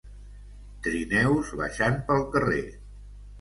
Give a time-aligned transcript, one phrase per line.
[0.87, 2.65] trineus baixant pel carrer